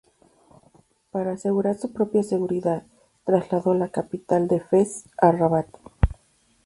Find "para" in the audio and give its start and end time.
1.11-1.33